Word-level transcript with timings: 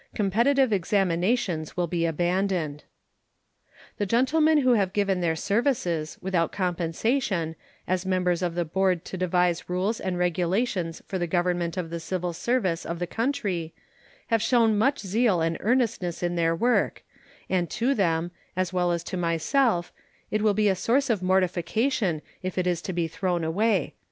Competitive 0.15 0.73
examinations 0.73 1.77
will 1.77 1.85
be 1.85 2.07
abandoned. 2.07 2.85
The 3.99 4.07
gentlemen 4.07 4.57
who 4.61 4.73
have 4.73 4.93
given 4.93 5.21
their 5.21 5.35
services, 5.35 6.17
without 6.23 6.51
compensation, 6.51 7.55
as 7.87 8.03
members 8.03 8.41
of 8.41 8.55
the 8.55 8.65
board 8.65 9.05
to 9.05 9.15
devise 9.15 9.69
rules 9.69 9.99
and 9.99 10.17
regulations 10.17 11.03
for 11.05 11.19
the 11.19 11.27
government 11.27 11.77
of 11.77 11.91
the 11.91 11.99
civil 11.99 12.33
service 12.33 12.83
of 12.83 12.97
the 12.97 13.05
country 13.05 13.75
have 14.29 14.41
shown 14.41 14.75
much 14.75 14.97
zeal 15.01 15.39
and 15.39 15.55
earnestness 15.59 16.23
in 16.23 16.33
their 16.35 16.55
work, 16.55 17.03
and 17.47 17.69
to 17.69 17.93
them, 17.93 18.31
as 18.55 18.73
well 18.73 18.91
as 18.91 19.03
to 19.03 19.17
myself, 19.17 19.93
it 20.31 20.41
will 20.41 20.55
be 20.55 20.67
a 20.67 20.73
source 20.73 21.11
of 21.11 21.21
mortification 21.21 22.23
if 22.41 22.57
it 22.57 22.65
is 22.65 22.81
to 22.81 22.91
be 22.91 23.07
thrown 23.07 23.43
away. 23.43 23.93